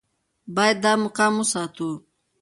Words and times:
باید 0.55 0.77
دا 0.83 0.93
مقام 1.03 1.33
وساتو. 1.39 1.89